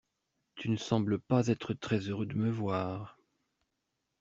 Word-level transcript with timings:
Tu 0.55 0.67
ne 0.71 0.77
sembles 0.77 1.19
pas 1.19 1.45
être 1.45 1.75
très 1.75 1.99
heureux 2.09 2.25
de 2.25 2.33
me 2.33 2.49
voir. 2.49 3.19